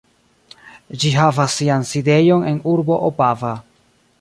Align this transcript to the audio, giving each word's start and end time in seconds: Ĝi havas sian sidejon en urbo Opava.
Ĝi 1.03 1.11
havas 1.17 1.57
sian 1.61 1.85
sidejon 1.91 2.49
en 2.53 2.59
urbo 2.73 2.99
Opava. 3.11 3.53